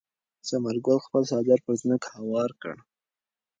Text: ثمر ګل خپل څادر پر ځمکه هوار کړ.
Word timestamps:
ثمر 0.47 0.75
ګل 0.85 0.99
خپل 1.05 1.23
څادر 1.29 1.59
پر 1.65 1.73
ځمکه 1.81 2.09
هوار 2.17 2.51
کړ. 2.61 2.75